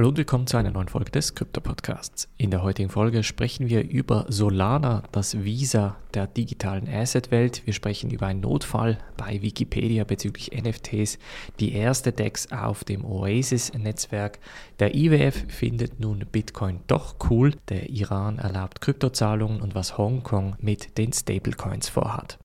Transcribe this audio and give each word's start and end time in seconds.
Hallo 0.00 0.08
und 0.08 0.16
willkommen 0.16 0.46
zu 0.46 0.56
einer 0.56 0.70
neuen 0.70 0.88
Folge 0.88 1.10
des 1.10 1.34
Krypto-Podcasts. 1.34 2.26
In 2.38 2.50
der 2.50 2.62
heutigen 2.62 2.88
Folge 2.88 3.22
sprechen 3.22 3.68
wir 3.68 3.86
über 3.86 4.24
Solana, 4.30 5.02
das 5.12 5.44
Visa 5.44 5.96
der 6.14 6.26
digitalen 6.26 6.88
Asset-Welt. 6.88 7.60
Wir 7.66 7.74
sprechen 7.74 8.10
über 8.10 8.24
einen 8.24 8.40
Notfall 8.40 8.96
bei 9.18 9.42
Wikipedia 9.42 10.04
bezüglich 10.04 10.52
NFTs, 10.58 11.18
die 11.60 11.74
erste 11.74 12.12
DEX 12.12 12.50
auf 12.50 12.82
dem 12.82 13.04
Oasis-Netzwerk. 13.04 14.38
Der 14.78 14.94
IWF 14.94 15.44
findet 15.48 16.00
nun 16.00 16.24
Bitcoin 16.32 16.80
doch 16.86 17.16
cool. 17.28 17.52
Der 17.68 17.90
Iran 17.90 18.38
erlaubt 18.38 18.80
Kryptozahlungen 18.80 19.60
und 19.60 19.74
was 19.74 19.98
Hongkong 19.98 20.56
mit 20.60 20.96
den 20.96 21.12
Stablecoins 21.12 21.90
vorhat. 21.90 22.38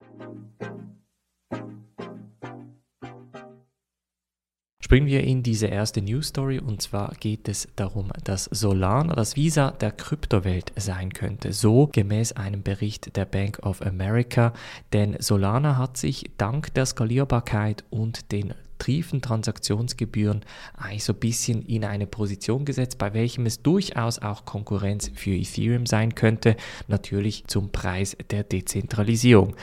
Springen 4.85 5.07
wir 5.07 5.23
in 5.23 5.41
diese 5.41 5.65
erste 5.65 5.99
News 5.99 6.27
Story 6.27 6.59
und 6.59 6.79
zwar 6.79 7.15
geht 7.19 7.49
es 7.49 7.67
darum, 7.75 8.11
dass 8.23 8.43
Solana 8.43 9.15
das 9.15 9.35
Visa 9.35 9.71
der 9.71 9.91
Kryptowelt 9.91 10.73
sein 10.75 11.11
könnte. 11.11 11.53
So 11.53 11.87
gemäß 11.91 12.33
einem 12.33 12.61
Bericht 12.61 13.15
der 13.17 13.25
Bank 13.25 13.65
of 13.65 13.81
America, 13.81 14.53
denn 14.93 15.15
Solana 15.17 15.79
hat 15.79 15.97
sich 15.97 16.29
dank 16.37 16.71
der 16.75 16.85
Skalierbarkeit 16.85 17.83
und 17.89 18.31
den 18.31 18.53
tiefen 18.77 19.21
Transaktionsgebühren 19.21 20.41
eigentlich 20.77 21.03
so 21.03 21.13
ein 21.13 21.19
bisschen 21.19 21.61
in 21.63 21.85
eine 21.85 22.07
Position 22.07 22.65
gesetzt, 22.65 22.97
bei 22.97 23.13
welchem 23.13 23.45
es 23.45 23.61
durchaus 23.61 24.19
auch 24.19 24.45
Konkurrenz 24.45 25.11
für 25.15 25.31
Ethereum 25.31 25.85
sein 25.85 26.15
könnte, 26.15 26.55
natürlich 26.87 27.45
zum 27.47 27.71
Preis 27.71 28.15
der 28.29 28.43
Dezentralisierung. 28.43 29.55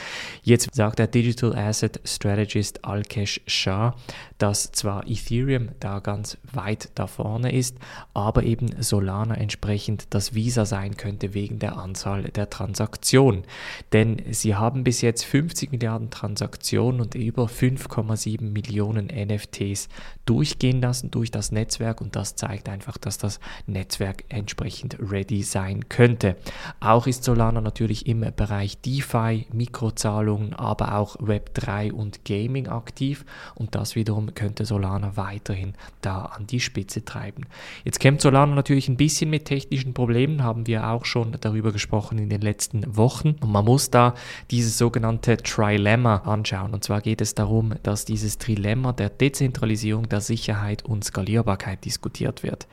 Jetzt 0.42 0.74
sagt 0.74 0.98
der 0.98 1.06
Digital 1.06 1.54
Asset 1.56 2.00
Strategist 2.04 2.84
Alkesh 2.84 3.40
Shah, 3.46 3.94
dass 4.38 4.72
zwar 4.72 5.06
Ethereum 5.06 5.68
da 5.78 6.00
ganz 6.00 6.36
weit 6.52 6.90
da 6.94 7.06
vorne 7.06 7.52
ist, 7.52 7.76
aber 8.12 8.42
eben 8.42 8.82
Solana 8.82 9.36
entsprechend 9.36 10.06
das 10.10 10.34
Visa 10.34 10.64
sein 10.64 10.96
könnte 10.96 11.34
wegen 11.34 11.58
der 11.58 11.76
Anzahl 11.76 12.24
der 12.24 12.50
Transaktionen. 12.50 13.44
Denn 13.92 14.20
sie 14.30 14.54
haben 14.54 14.84
bis 14.84 15.00
jetzt 15.00 15.24
50 15.24 15.70
Milliarden 15.72 16.10
Transaktionen 16.10 17.00
und 17.00 17.14
über 17.14 17.44
5,7 17.44 18.42
Millionen 18.42 19.01
Millionen 19.02 19.28
NFTs 19.28 19.88
durchgehen 20.24 20.80
lassen 20.80 21.10
durch 21.10 21.30
das 21.30 21.50
Netzwerk 21.50 22.00
und 22.00 22.14
das 22.14 22.36
zeigt 22.36 22.68
einfach, 22.68 22.96
dass 22.96 23.18
das 23.18 23.40
Netzwerk 23.66 24.24
entsprechend 24.28 24.96
ready 25.00 25.42
sein 25.42 25.88
könnte. 25.88 26.36
Auch 26.80 27.06
ist 27.06 27.24
Solana 27.24 27.60
natürlich 27.60 28.06
im 28.06 28.24
Bereich 28.36 28.80
DeFi, 28.80 29.46
Mikrozahlungen, 29.52 30.54
aber 30.54 30.96
auch 30.96 31.16
Web3 31.16 31.92
und 31.92 32.24
Gaming 32.24 32.68
aktiv 32.68 33.24
und 33.54 33.74
das 33.74 33.96
wiederum 33.96 34.34
könnte 34.34 34.64
Solana 34.64 35.16
weiterhin 35.16 35.74
da 36.02 36.26
an 36.26 36.46
die 36.46 36.60
Spitze 36.60 37.04
treiben. 37.04 37.46
Jetzt 37.84 37.98
kämpft 37.98 38.22
Solana 38.22 38.54
natürlich 38.54 38.88
ein 38.88 38.96
bisschen 38.96 39.30
mit 39.30 39.46
technischen 39.46 39.94
Problemen, 39.94 40.44
haben 40.44 40.66
wir 40.66 40.88
auch 40.88 41.04
schon 41.04 41.36
darüber 41.40 41.72
gesprochen 41.72 42.18
in 42.18 42.28
den 42.28 42.42
letzten 42.42 42.96
Wochen 42.96 43.36
und 43.40 43.50
man 43.50 43.64
muss 43.64 43.90
da 43.90 44.14
dieses 44.50 44.78
sogenannte 44.78 45.36
Trilemma 45.36 46.18
anschauen 46.18 46.74
und 46.74 46.84
zwar 46.84 47.00
geht 47.00 47.20
es 47.20 47.34
darum, 47.34 47.74
dass 47.82 48.04
dieses 48.04 48.38
Trilemma 48.38 48.91
der 48.92 49.10
Dezentralisierung, 49.10 50.08
der 50.08 50.20
Sicherheit 50.20 50.84
und 50.84 51.04
Skalierbarkeit 51.04 51.84
diskutiert 51.84 52.42
wird. 52.42 52.66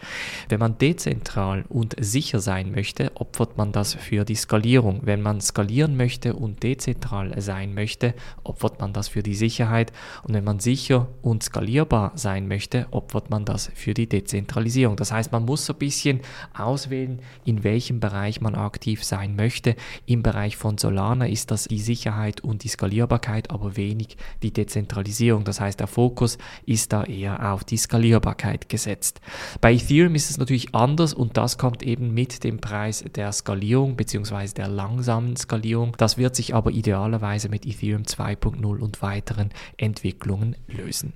Wenn 0.49 0.59
man 0.59 0.77
dezentral 0.77 1.65
und 1.69 1.95
sicher 1.99 2.39
sein 2.39 2.71
möchte, 2.71 3.11
opfert 3.15 3.57
man 3.57 3.71
das 3.71 3.93
für 3.93 4.25
die 4.25 4.35
Skalierung. 4.35 5.01
Wenn 5.03 5.21
man 5.21 5.41
skalieren 5.41 5.97
möchte 5.97 6.33
und 6.33 6.63
dezentral 6.63 7.39
sein 7.41 7.73
möchte, 7.73 8.13
opfert 8.43 8.79
man 8.79 8.93
das 8.93 9.07
für 9.07 9.23
die 9.23 9.35
Sicherheit. 9.35 9.91
Und 10.23 10.33
wenn 10.33 10.43
man 10.43 10.59
sicher 10.59 11.07
und 11.21 11.43
skalierbar 11.43 12.11
sein 12.15 12.47
möchte, 12.47 12.87
opfert 12.91 13.29
man 13.29 13.45
das 13.45 13.71
für 13.73 13.93
die 13.93 14.07
Dezentralisierung. 14.07 14.95
Das 14.95 15.11
heißt, 15.11 15.31
man 15.31 15.45
muss 15.45 15.65
so 15.65 15.73
ein 15.73 15.79
bisschen 15.79 16.21
auswählen, 16.53 17.19
in 17.45 17.63
welchem 17.63 17.99
Bereich 17.99 18.41
man 18.41 18.55
aktiv 18.55 19.03
sein 19.03 19.35
möchte. 19.35 19.75
Im 20.05 20.23
Bereich 20.23 20.57
von 20.57 20.77
Solana 20.77 21.27
ist 21.27 21.51
das 21.51 21.65
die 21.65 21.79
Sicherheit 21.79 22.41
und 22.41 22.63
die 22.63 22.67
Skalierbarkeit, 22.67 23.51
aber 23.51 23.77
wenig 23.77 24.17
die 24.43 24.51
Dezentralisierung. 24.51 25.43
Das 25.43 25.59
heißt, 25.59 25.79
der 25.79 25.87
Fokus 25.87 26.08
Fokus 26.09 26.39
ist 26.65 26.91
da 26.91 27.03
eher 27.03 27.53
auf 27.53 27.63
die 27.63 27.77
Skalierbarkeit 27.77 28.67
gesetzt. 28.67 29.21
Bei 29.61 29.73
Ethereum 29.73 30.15
ist 30.15 30.31
es 30.31 30.39
natürlich 30.39 30.73
anders 30.73 31.13
und 31.13 31.37
das 31.37 31.59
kommt 31.59 31.83
eben 31.83 32.15
mit 32.15 32.43
dem 32.43 32.59
Preis 32.59 33.05
der 33.13 33.31
Skalierung 33.31 33.95
bzw. 33.95 34.47
der 34.55 34.69
langsamen 34.69 35.35
Skalierung. 35.35 35.95
Das 35.99 36.17
wird 36.17 36.35
sich 36.35 36.55
aber 36.55 36.71
idealerweise 36.71 37.47
mit 37.49 37.67
Ethereum 37.67 38.03
2.0 38.03 38.79
und 38.79 39.03
weiteren 39.03 39.51
Entwicklungen 39.77 40.55
lösen. 40.67 41.13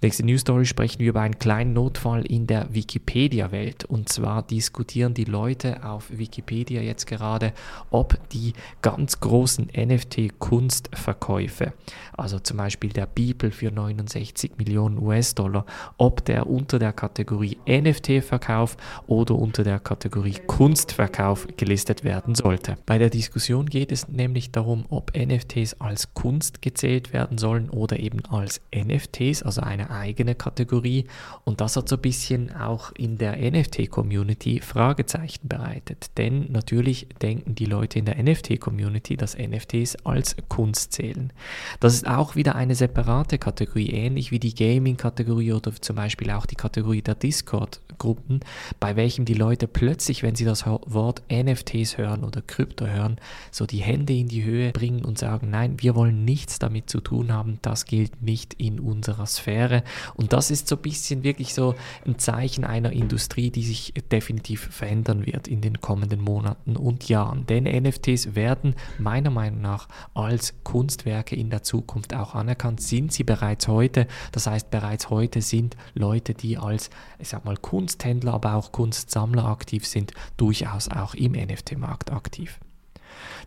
Nächste 0.00 0.24
News 0.24 0.42
Story 0.42 0.64
sprechen 0.64 1.00
wir 1.00 1.08
über 1.08 1.22
einen 1.22 1.40
kleinen 1.40 1.72
Notfall 1.72 2.24
in 2.24 2.46
der 2.46 2.72
Wikipedia-Welt. 2.72 3.84
Und 3.84 4.08
zwar 4.08 4.44
diskutieren 4.44 5.12
die 5.12 5.24
Leute 5.24 5.82
auf 5.82 6.16
Wikipedia 6.16 6.80
jetzt 6.80 7.08
gerade, 7.08 7.52
ob 7.90 8.16
die 8.28 8.52
ganz 8.80 9.18
großen 9.18 9.68
NFT-Kunstverkäufe, 9.76 11.72
also 12.16 12.38
zum 12.38 12.58
Beispiel 12.58 12.90
der 12.90 13.06
Bibel 13.06 13.50
für 13.50 13.72
69 13.72 14.52
Millionen 14.56 14.98
US-Dollar, 15.02 15.66
ob 15.96 16.24
der 16.24 16.46
unter 16.46 16.78
der 16.78 16.92
Kategorie 16.92 17.58
NFT-Verkauf 17.68 18.76
oder 19.08 19.34
unter 19.34 19.64
der 19.64 19.80
Kategorie 19.80 20.36
Kunstverkauf 20.46 21.48
gelistet 21.56 22.04
werden 22.04 22.36
sollte. 22.36 22.76
Bei 22.86 22.98
der 22.98 23.10
Diskussion 23.10 23.66
geht 23.66 23.90
es 23.90 24.06
nämlich 24.06 24.52
darum, 24.52 24.84
ob 24.90 25.10
NFTs 25.16 25.80
als 25.80 26.14
Kunst 26.14 26.62
gezählt 26.62 27.12
werden 27.12 27.36
sollen 27.36 27.68
oder 27.68 27.98
eben 27.98 28.24
als 28.26 28.60
NFTs, 28.72 29.42
also 29.42 29.60
eine 29.62 29.87
eigene 29.90 30.34
Kategorie 30.34 31.06
und 31.44 31.60
das 31.60 31.76
hat 31.76 31.88
so 31.88 31.96
ein 31.96 32.02
bisschen 32.02 32.54
auch 32.54 32.92
in 32.92 33.18
der 33.18 33.36
NFT-Community 33.38 34.60
Fragezeichen 34.60 35.48
bereitet. 35.48 36.10
Denn 36.16 36.50
natürlich 36.50 37.08
denken 37.20 37.54
die 37.54 37.64
Leute 37.64 37.98
in 37.98 38.04
der 38.04 38.22
NFT-Community, 38.22 39.16
dass 39.16 39.36
NFTs 39.36 39.96
als 40.04 40.36
Kunst 40.48 40.92
zählen. 40.92 41.32
Das 41.80 41.94
ist 41.94 42.06
auch 42.06 42.36
wieder 42.36 42.54
eine 42.54 42.74
separate 42.74 43.38
Kategorie, 43.38 43.90
ähnlich 43.90 44.30
wie 44.30 44.38
die 44.38 44.54
Gaming-Kategorie 44.54 45.52
oder 45.52 45.72
zum 45.74 45.96
Beispiel 45.96 46.30
auch 46.30 46.46
die 46.46 46.56
Kategorie 46.56 47.02
der 47.02 47.14
Discord-Gruppen, 47.14 48.40
bei 48.80 48.96
welchem 48.96 49.24
die 49.24 49.34
Leute 49.34 49.66
plötzlich, 49.66 50.22
wenn 50.22 50.34
sie 50.34 50.44
das 50.44 50.66
Wort 50.66 51.22
NFTs 51.30 51.98
hören 51.98 52.24
oder 52.24 52.42
Krypto 52.42 52.86
hören, 52.86 53.16
so 53.50 53.66
die 53.66 53.78
Hände 53.78 54.12
in 54.12 54.28
die 54.28 54.44
Höhe 54.44 54.72
bringen 54.72 55.04
und 55.04 55.18
sagen, 55.18 55.50
nein, 55.50 55.76
wir 55.78 55.94
wollen 55.94 56.24
nichts 56.24 56.58
damit 56.58 56.90
zu 56.90 57.00
tun 57.00 57.32
haben, 57.32 57.58
das 57.62 57.84
gilt 57.84 58.22
nicht 58.22 58.54
in 58.54 58.80
unserer 58.80 59.26
Sphäre. 59.26 59.77
Und 60.14 60.32
das 60.32 60.50
ist 60.50 60.68
so 60.68 60.76
ein 60.76 60.82
bisschen 60.82 61.22
wirklich 61.22 61.54
so 61.54 61.74
ein 62.06 62.18
Zeichen 62.18 62.64
einer 62.64 62.92
Industrie, 62.92 63.50
die 63.50 63.62
sich 63.62 63.94
definitiv 64.10 64.68
verändern 64.70 65.26
wird 65.26 65.48
in 65.48 65.60
den 65.60 65.80
kommenden 65.80 66.20
Monaten 66.20 66.76
und 66.76 67.08
Jahren. 67.08 67.46
Denn 67.46 67.64
NFTs 67.64 68.34
werden 68.34 68.74
meiner 68.98 69.30
Meinung 69.30 69.60
nach 69.60 69.88
als 70.14 70.54
Kunstwerke 70.64 71.36
in 71.36 71.50
der 71.50 71.62
Zukunft 71.62 72.14
auch 72.14 72.34
anerkannt. 72.34 72.80
Sind 72.80 73.12
sie 73.12 73.24
bereits 73.24 73.68
heute? 73.68 74.06
Das 74.32 74.46
heißt, 74.46 74.70
bereits 74.70 75.10
heute 75.10 75.42
sind 75.42 75.76
Leute, 75.94 76.34
die 76.34 76.58
als, 76.58 76.90
ich 77.18 77.28
sag 77.28 77.44
mal, 77.44 77.56
Kunsthändler, 77.56 78.34
aber 78.34 78.54
auch 78.54 78.72
Kunstsammler 78.72 79.44
aktiv 79.44 79.86
sind, 79.86 80.12
durchaus 80.36 80.88
auch 80.88 81.14
im 81.14 81.32
NFT-Markt 81.32 82.12
aktiv. 82.12 82.58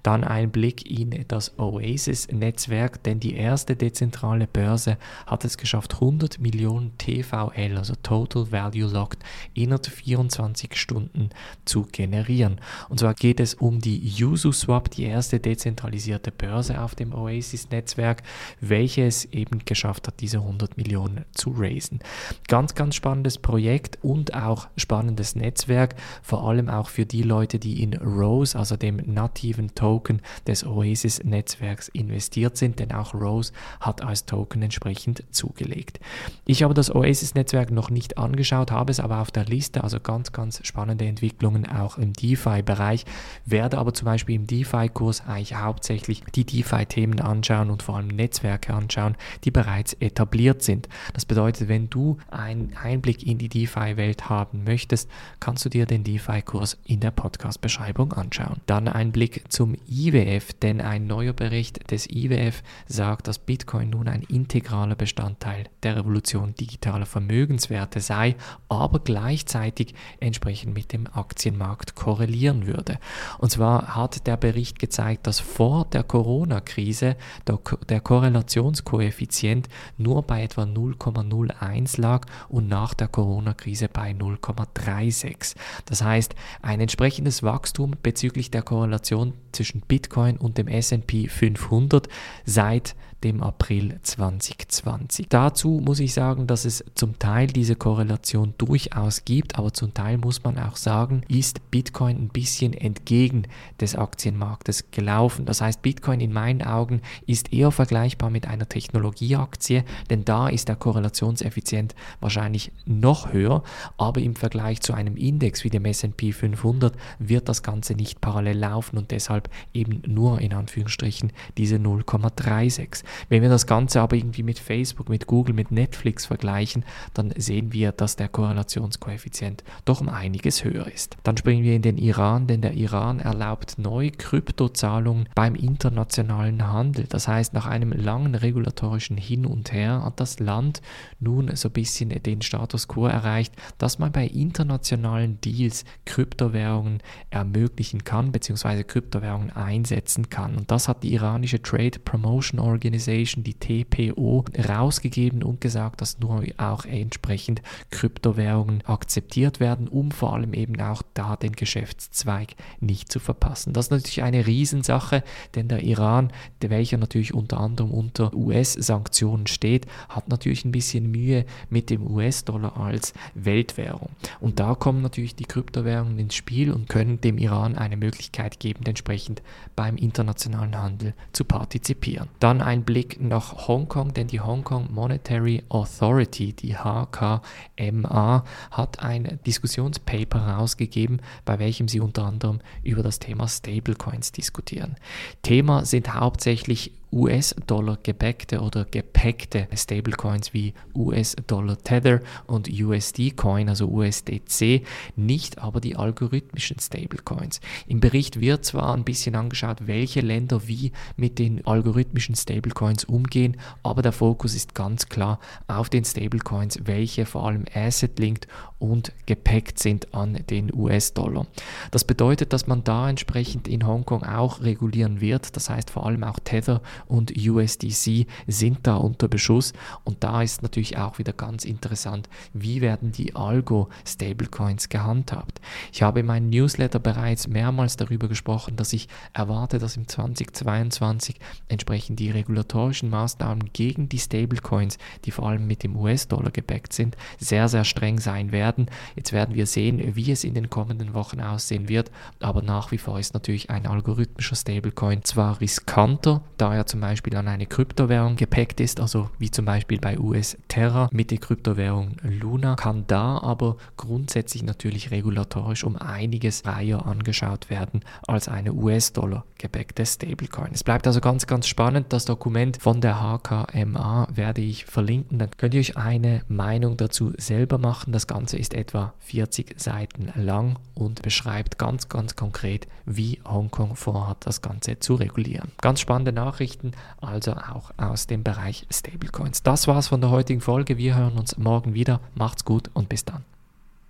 Dann 0.03 0.23
ein 0.23 0.51
Blick 0.51 0.89
in 0.89 1.25
das 1.27 1.57
Oasis-Netzwerk, 1.59 3.03
denn 3.03 3.19
die 3.19 3.35
erste 3.35 3.75
dezentrale 3.75 4.47
Börse 4.47 4.97
hat 5.25 5.45
es 5.45 5.57
geschafft, 5.57 5.95
100 5.95 6.39
Millionen 6.39 6.97
TVL, 6.97 7.77
also 7.77 7.93
Total 8.01 8.51
Value 8.51 8.89
Locked, 8.89 9.19
innerhalb 9.53 9.85
24 9.85 10.75
Stunden 10.75 11.29
zu 11.65 11.87
generieren. 11.91 12.59
Und 12.89 12.99
zwar 12.99 13.13
geht 13.13 13.39
es 13.39 13.53
um 13.53 13.79
die 13.79 14.11
UsuSwap, 14.23 14.89
die 14.91 15.03
erste 15.03 15.39
dezentralisierte 15.39 16.31
Börse 16.31 16.81
auf 16.81 16.95
dem 16.95 17.13
Oasis-Netzwerk, 17.13 18.23
welche 18.59 19.05
es 19.05 19.25
eben 19.25 19.59
geschafft 19.65 20.07
hat, 20.07 20.19
diese 20.19 20.39
100 20.39 20.77
Millionen 20.77 21.25
zu 21.31 21.53
raisen. 21.55 21.99
Ganz, 22.47 22.75
ganz 22.75 22.95
spannendes 22.95 23.37
Projekt 23.37 23.99
und 24.01 24.33
auch 24.33 24.67
spannendes 24.77 25.35
Netzwerk, 25.35 25.95
vor 26.21 26.47
allem 26.47 26.69
auch 26.69 26.89
für 26.89 27.05
die 27.05 27.23
Leute, 27.23 27.59
die 27.59 27.83
in 27.83 27.93
Rose, 27.93 28.57
also 28.57 28.75
dem 28.77 28.97
nativen 29.05 29.73
Token, 29.75 29.90
Token 29.91 30.21
des 30.47 30.65
Oasis-Netzwerks 30.65 31.89
investiert 31.89 32.55
sind, 32.55 32.79
denn 32.79 32.93
auch 32.93 33.13
Rose 33.13 33.51
hat 33.81 34.01
als 34.01 34.25
Token 34.25 34.61
entsprechend 34.61 35.25
zugelegt. 35.31 35.99
Ich 36.45 36.63
habe 36.63 36.73
das 36.73 36.95
Oasis-Netzwerk 36.95 37.71
noch 37.71 37.89
nicht 37.89 38.17
angeschaut, 38.17 38.71
habe 38.71 38.89
es 38.89 39.01
aber 39.01 39.19
auf 39.19 39.31
der 39.31 39.43
Liste, 39.43 39.83
also 39.83 39.99
ganz, 39.99 40.31
ganz 40.31 40.65
spannende 40.65 41.05
Entwicklungen 41.05 41.67
auch 41.67 41.97
im 41.97 42.13
DeFi-Bereich, 42.13 43.03
werde 43.45 43.79
aber 43.79 43.93
zum 43.93 44.05
Beispiel 44.05 44.35
im 44.35 44.47
DeFi-Kurs 44.47 45.27
eigentlich 45.27 45.55
hauptsächlich 45.55 46.23
die 46.35 46.45
DeFi-Themen 46.45 47.19
anschauen 47.19 47.69
und 47.69 47.83
vor 47.83 47.97
allem 47.97 48.07
Netzwerke 48.07 48.73
anschauen, 48.73 49.17
die 49.43 49.51
bereits 49.51 49.91
etabliert 49.99 50.61
sind. 50.61 50.87
Das 51.13 51.25
bedeutet, 51.25 51.67
wenn 51.67 51.89
du 51.89 52.17
einen 52.29 52.77
Einblick 52.81 53.27
in 53.27 53.37
die 53.37 53.49
DeFi-Welt 53.49 54.29
haben 54.29 54.63
möchtest, 54.63 55.09
kannst 55.41 55.65
du 55.65 55.69
dir 55.69 55.85
den 55.85 56.05
DeFi-Kurs 56.05 56.77
in 56.85 57.01
der 57.01 57.11
Podcast-Beschreibung 57.11 58.13
anschauen. 58.13 58.61
Dann 58.67 58.87
ein 58.87 59.11
Blick 59.11 59.43
zum 59.49 59.75
IWF, 59.87 60.53
denn 60.53 60.81
ein 60.81 61.07
neuer 61.07 61.33
Bericht 61.33 61.91
des 61.91 62.09
IWF 62.09 62.63
sagt, 62.87 63.27
dass 63.27 63.39
Bitcoin 63.39 63.89
nun 63.89 64.07
ein 64.07 64.23
integraler 64.23 64.95
Bestandteil 64.95 65.65
der 65.83 65.95
Revolution 65.95 66.53
digitaler 66.55 67.05
Vermögenswerte 67.05 67.99
sei, 67.99 68.35
aber 68.69 68.99
gleichzeitig 68.99 69.93
entsprechend 70.19 70.73
mit 70.73 70.93
dem 70.93 71.07
Aktienmarkt 71.07 71.95
korrelieren 71.95 72.67
würde. 72.67 72.99
Und 73.39 73.51
zwar 73.51 73.95
hat 73.95 74.27
der 74.27 74.37
Bericht 74.37 74.79
gezeigt, 74.79 75.27
dass 75.27 75.39
vor 75.39 75.85
der 75.85 76.03
Corona-Krise 76.03 77.15
der, 77.47 77.59
der 77.87 78.01
Korrelationskoeffizient 78.01 79.69
nur 79.97 80.23
bei 80.23 80.43
etwa 80.43 80.63
0,01 80.63 81.99
lag 81.99 82.25
und 82.49 82.67
nach 82.67 82.93
der 82.93 83.07
Corona-Krise 83.07 83.87
bei 83.87 84.11
0,36. 84.11 85.55
Das 85.85 86.03
heißt, 86.03 86.35
ein 86.61 86.81
entsprechendes 86.81 87.43
Wachstum 87.43 87.95
bezüglich 88.01 88.51
der 88.51 88.61
Korrelation 88.61 89.33
zwischen 89.51 89.70
Bitcoin 89.79 90.37
und 90.37 90.57
dem 90.57 90.67
SP 90.67 91.27
500 91.27 92.07
seit 92.45 92.95
dem 93.23 93.43
April 93.43 93.99
2020. 94.01 95.27
Dazu 95.29 95.81
muss 95.83 95.99
ich 95.99 96.13
sagen, 96.13 96.47
dass 96.47 96.65
es 96.65 96.83
zum 96.95 97.19
Teil 97.19 97.47
diese 97.47 97.75
Korrelation 97.75 98.53
durchaus 98.57 99.25
gibt, 99.25 99.57
aber 99.57 99.73
zum 99.73 99.93
Teil 99.93 100.17
muss 100.17 100.43
man 100.43 100.57
auch 100.57 100.75
sagen, 100.75 101.23
ist 101.27 101.71
Bitcoin 101.71 102.17
ein 102.17 102.29
bisschen 102.29 102.73
entgegen 102.73 103.43
des 103.79 103.95
Aktienmarktes 103.95 104.91
gelaufen. 104.91 105.45
Das 105.45 105.61
heißt, 105.61 105.81
Bitcoin 105.81 106.19
in 106.19 106.33
meinen 106.33 106.61
Augen 106.61 107.01
ist 107.25 107.53
eher 107.53 107.71
vergleichbar 107.71 108.29
mit 108.29 108.47
einer 108.47 108.67
Technologieaktie, 108.67 109.83
denn 110.09 110.25
da 110.25 110.47
ist 110.49 110.67
der 110.67 110.75
Korrelationseffizient 110.75 111.95
wahrscheinlich 112.19 112.71
noch 112.85 113.31
höher, 113.33 113.63
aber 113.97 114.21
im 114.21 114.35
Vergleich 114.35 114.81
zu 114.81 114.93
einem 114.93 115.15
Index 115.17 115.63
wie 115.63 115.69
dem 115.69 115.85
S&P 115.85 116.31
500 116.31 116.95
wird 117.19 117.49
das 117.49 117.63
Ganze 117.63 117.93
nicht 117.93 118.21
parallel 118.21 118.57
laufen 118.57 118.97
und 118.97 119.11
deshalb 119.11 119.49
eben 119.73 120.01
nur 120.07 120.41
in 120.41 120.53
Anführungsstrichen 120.53 121.31
diese 121.57 121.75
0,36. 121.75 123.03
Wenn 123.29 123.41
wir 123.41 123.49
das 123.49 123.67
Ganze 123.67 124.01
aber 124.01 124.15
irgendwie 124.15 124.43
mit 124.43 124.59
Facebook, 124.59 125.09
mit 125.09 125.27
Google, 125.27 125.53
mit 125.53 125.71
Netflix 125.71 126.25
vergleichen, 126.25 126.85
dann 127.13 127.33
sehen 127.35 127.73
wir, 127.73 127.91
dass 127.91 128.15
der 128.15 128.27
Korrelationskoeffizient 128.27 129.63
doch 129.85 130.01
um 130.01 130.09
einiges 130.09 130.63
höher 130.63 130.87
ist. 130.87 131.17
Dann 131.23 131.37
springen 131.37 131.63
wir 131.63 131.75
in 131.75 131.81
den 131.81 131.97
Iran, 131.97 132.47
denn 132.47 132.61
der 132.61 132.73
Iran 132.73 133.19
erlaubt 133.19 133.77
neu 133.77 134.11
Kryptozahlungen 134.15 135.27
beim 135.35 135.55
internationalen 135.55 136.67
Handel. 136.67 137.05
Das 137.07 137.27
heißt, 137.27 137.53
nach 137.53 137.65
einem 137.65 137.91
langen 137.91 138.35
regulatorischen 138.35 139.17
Hin 139.17 139.45
und 139.45 139.71
Her 139.71 140.03
hat 140.03 140.19
das 140.19 140.39
Land 140.39 140.81
nun 141.19 141.55
so 141.55 141.69
ein 141.69 141.73
bisschen 141.73 142.09
den 142.09 142.41
Status 142.41 142.87
quo 142.87 143.07
erreicht, 143.07 143.53
dass 143.77 143.99
man 143.99 144.11
bei 144.11 144.25
internationalen 144.25 145.39
Deals 145.41 145.85
Kryptowährungen 146.05 146.99
ermöglichen 147.29 148.03
kann, 148.03 148.31
beziehungsweise 148.31 148.83
Kryptowährungen 148.83 149.51
einsetzen 149.51 150.29
kann. 150.29 150.55
Und 150.55 150.71
das 150.71 150.87
hat 150.87 151.03
die 151.03 151.13
iranische 151.13 151.61
Trade 151.61 151.99
Promotion 151.99 152.59
Organization 152.59 153.00
Organization, 153.01 153.43
die 153.43 153.53
TPO, 153.53 154.45
rausgegeben 154.67 155.43
und 155.43 155.61
gesagt, 155.61 156.01
dass 156.01 156.19
nur 156.19 156.43
auch 156.57 156.85
entsprechend 156.85 157.61
Kryptowährungen 157.89 158.83
akzeptiert 158.85 159.59
werden, 159.59 159.87
um 159.87 160.11
vor 160.11 160.33
allem 160.33 160.53
eben 160.53 160.79
auch 160.79 161.01
da 161.13 161.35
den 161.35 161.53
Geschäftszweig 161.53 162.55
nicht 162.79 163.11
zu 163.11 163.19
verpassen. 163.19 163.73
Das 163.73 163.87
ist 163.87 163.91
natürlich 163.91 164.23
eine 164.23 164.45
Riesensache, 164.45 165.23
denn 165.55 165.67
der 165.67 165.83
Iran, 165.83 166.31
welcher 166.61 166.97
natürlich 166.97 167.33
unter 167.33 167.59
anderem 167.59 167.91
unter 167.91 168.33
US-Sanktionen 168.33 169.47
steht, 169.47 169.87
hat 170.09 170.29
natürlich 170.29 170.63
ein 170.65 170.71
bisschen 170.71 171.09
Mühe 171.11 171.45
mit 171.69 171.89
dem 171.89 172.05
US-Dollar 172.07 172.77
als 172.77 173.13
Weltwährung. 173.33 174.09
Und 174.39 174.59
da 174.59 174.75
kommen 174.75 175.01
natürlich 175.01 175.35
die 175.35 175.45
Kryptowährungen 175.45 176.19
ins 176.19 176.35
Spiel 176.35 176.71
und 176.71 176.87
können 176.87 177.19
dem 177.21 177.37
Iran 177.37 177.77
eine 177.77 177.97
Möglichkeit 177.97 178.59
geben, 178.59 178.85
entsprechend 178.85 179.41
beim 179.75 179.97
internationalen 179.97 180.77
Handel 180.77 181.13
zu 181.33 181.43
partizipieren. 181.45 182.29
Dann 182.39 182.61
ein 182.61 182.83
Blick 182.91 183.21
nach 183.21 183.69
Hongkong, 183.69 184.13
denn 184.13 184.27
die 184.27 184.41
Hongkong 184.41 184.91
Monetary 184.93 185.63
Authority, 185.69 186.51
die 186.51 186.75
HKMA, 186.75 188.43
hat 188.69 188.99
ein 188.99 189.39
Diskussionspaper 189.45 190.45
herausgegeben, 190.45 191.21
bei 191.45 191.57
welchem 191.57 191.87
sie 191.87 192.01
unter 192.01 192.25
anderem 192.25 192.59
über 192.83 193.01
das 193.01 193.19
Thema 193.19 193.47
Stablecoins 193.47 194.33
diskutieren. 194.33 194.97
Thema 195.41 195.85
sind 195.85 196.13
hauptsächlich 196.15 196.91
US-Dollar 197.11 197.97
gebackte 198.01 198.61
oder 198.61 198.85
gepackte 198.85 199.67
Stablecoins 199.75 200.53
wie 200.53 200.73
US-Dollar 200.95 201.77
Tether 201.77 202.21
und 202.47 202.69
USD-Coin, 202.69 203.69
also 203.69 203.87
USDC, 203.87 204.85
nicht 205.15 205.57
aber 205.59 205.81
die 205.81 205.95
algorithmischen 205.95 206.79
Stablecoins. 206.79 207.59
Im 207.87 207.99
Bericht 207.99 208.39
wird 208.39 208.65
zwar 208.65 208.93
ein 208.93 209.03
bisschen 209.03 209.35
angeschaut, 209.35 209.87
welche 209.87 210.21
Länder 210.21 210.67
wie 210.67 210.91
mit 211.17 211.39
den 211.39 211.65
algorithmischen 211.65 212.35
Stablecoins 212.35 213.03
umgehen, 213.05 213.57
aber 213.83 214.01
der 214.01 214.13
Fokus 214.13 214.55
ist 214.55 214.75
ganz 214.75 215.09
klar 215.09 215.39
auf 215.67 215.89
den 215.89 216.05
Stablecoins, 216.05 216.79
welche 216.85 217.25
vor 217.25 217.45
allem 217.47 217.65
asset-linked 217.73 218.47
und 218.79 219.11
gepackt 219.25 219.79
sind 219.79 220.13
an 220.13 220.39
den 220.49 220.73
US-Dollar. 220.73 221.45
Das 221.91 222.03
bedeutet, 222.03 222.53
dass 222.53 222.67
man 222.67 222.83
da 222.83 223.09
entsprechend 223.09 223.67
in 223.67 223.85
Hongkong 223.85 224.23
auch 224.23 224.61
regulieren 224.61 225.21
wird, 225.21 225.55
das 225.55 225.69
heißt 225.69 225.89
vor 225.89 226.05
allem 226.05 226.23
auch 226.23 226.39
Tether 226.39 226.81
und 227.07 227.33
USDC 227.37 228.27
sind 228.47 228.79
da 228.83 228.95
unter 228.95 229.27
Beschuss. 229.27 229.73
Und 230.03 230.23
da 230.23 230.41
ist 230.41 230.63
natürlich 230.63 230.97
auch 230.97 231.19
wieder 231.19 231.33
ganz 231.33 231.65
interessant, 231.65 232.29
wie 232.53 232.81
werden 232.81 233.11
die 233.11 233.35
Algo-Stablecoins 233.35 234.89
gehandhabt. 234.89 235.61
Ich 235.91 236.01
habe 236.03 236.21
in 236.21 236.25
meinem 236.25 236.49
Newsletter 236.49 236.99
bereits 236.99 237.47
mehrmals 237.47 237.97
darüber 237.97 238.27
gesprochen, 238.27 238.75
dass 238.75 238.93
ich 238.93 239.07
erwarte, 239.33 239.79
dass 239.79 239.97
im 239.97 240.07
2022 240.07 241.39
entsprechend 241.67 242.19
die 242.19 242.31
regulatorischen 242.31 243.09
Maßnahmen 243.09 243.71
gegen 243.73 244.09
die 244.09 244.19
Stablecoins, 244.19 244.97
die 245.25 245.31
vor 245.31 245.47
allem 245.47 245.67
mit 245.67 245.83
dem 245.83 245.95
US-Dollar 245.95 246.51
gebackt 246.51 246.93
sind, 246.93 247.15
sehr, 247.39 247.67
sehr 247.67 247.83
streng 247.83 248.19
sein 248.19 248.51
werden. 248.51 248.87
Jetzt 249.15 249.33
werden 249.33 249.55
wir 249.55 249.65
sehen, 249.65 250.15
wie 250.15 250.31
es 250.31 250.43
in 250.43 250.53
den 250.53 250.69
kommenden 250.69 251.13
Wochen 251.13 251.41
aussehen 251.41 251.89
wird, 251.89 252.11
aber 252.39 252.61
nach 252.61 252.91
wie 252.91 252.97
vor 252.97 253.19
ist 253.19 253.33
natürlich 253.33 253.69
ein 253.69 253.87
algorithmischer 253.87 254.55
Stablecoin 254.55 255.23
zwar 255.23 255.59
riskanter, 255.61 256.41
da 256.57 256.73
er 256.73 256.85
zum 256.91 256.99
Beispiel 256.99 257.35
an 257.37 257.47
eine 257.47 257.67
Kryptowährung 257.67 258.35
gepackt 258.35 258.81
ist, 258.81 258.99
also 258.99 259.29
wie 259.39 259.49
zum 259.49 259.63
Beispiel 259.63 259.97
bei 259.97 260.19
US 260.19 260.57
Terra 260.67 261.09
mit 261.13 261.31
der 261.31 261.37
Kryptowährung 261.37 262.17
Luna, 262.21 262.75
kann 262.75 263.05
da 263.07 263.37
aber 263.37 263.77
grundsätzlich 263.95 264.61
natürlich 264.63 265.09
regulatorisch 265.09 265.85
um 265.85 265.95
einiges 265.95 266.61
freier 266.61 267.05
angeschaut 267.05 267.69
werden 267.69 268.01
als 268.27 268.49
eine 268.49 268.73
US-Dollar 268.73 269.45
gebackte 269.57 270.05
Stablecoin. 270.05 270.71
Es 270.73 270.83
bleibt 270.83 271.07
also 271.07 271.21
ganz, 271.21 271.47
ganz 271.47 271.67
spannend. 271.67 272.07
Das 272.11 272.25
Dokument 272.25 272.81
von 272.81 272.99
der 272.99 273.21
HKMA 273.21 274.27
werde 274.33 274.61
ich 274.61 274.85
verlinken. 274.85 275.39
Dann 275.39 275.51
könnt 275.55 275.73
ihr 275.73 275.79
euch 275.79 275.95
eine 275.95 276.41
Meinung 276.49 276.97
dazu 276.97 277.31
selber 277.37 277.77
machen. 277.77 278.11
Das 278.11 278.27
Ganze 278.27 278.57
ist 278.57 278.73
etwa 278.73 279.13
40 279.19 279.79
Seiten 279.79 280.33
lang 280.35 280.77
und 280.93 281.21
beschreibt 281.21 281.77
ganz, 281.77 282.09
ganz 282.09 282.35
konkret, 282.35 282.87
wie 283.05 283.39
Hongkong 283.45 283.95
vorhat, 283.95 284.45
das 284.45 284.61
Ganze 284.61 284.99
zu 284.99 285.15
regulieren. 285.15 285.71
Ganz 285.79 286.01
spannende 286.01 286.33
Nachrichten 286.81 286.91
also 287.21 287.53
auch 287.53 287.91
aus 287.97 288.27
dem 288.27 288.43
Bereich 288.43 288.85
Stablecoins. 288.91 289.63
Das 289.63 289.87
war's 289.87 290.07
von 290.07 290.21
der 290.21 290.31
heutigen 290.31 290.61
Folge. 290.61 290.97
Wir 290.97 291.15
hören 291.15 291.37
uns 291.37 291.57
morgen 291.57 291.93
wieder. 291.93 292.19
Macht's 292.35 292.65
gut 292.65 292.89
und 292.93 293.09
bis 293.09 293.25
dann. 293.25 293.43